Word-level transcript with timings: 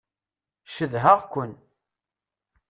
Cedhaɣ-ken. 0.75 1.51